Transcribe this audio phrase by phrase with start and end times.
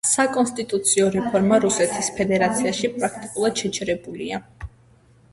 [0.09, 4.41] საკონსტიტუციო რეფორმა რუსეთის ფედერაციაში პრაქტიკულად შეჩერებულია.